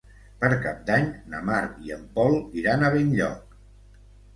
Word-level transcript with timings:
Per 0.43 0.47
Cap 0.63 0.79
d'Any 0.87 1.05
na 1.35 1.43
Mar 1.51 1.61
i 1.85 1.95
en 1.99 2.11
Pol 2.19 2.37
iran 2.65 2.83
a 2.91 2.95
Benlloc. 3.01 3.59